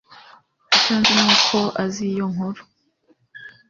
icyo 0.75 0.93
nzi 0.99 1.11
nuko 1.21 1.57
azi 1.83 2.03
iyo 2.13 2.25
nkuru 2.31 2.61